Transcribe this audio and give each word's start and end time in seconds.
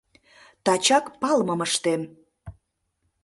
Тачак 0.65 1.05
палымым 1.21 1.59
ыштем. 1.67 2.01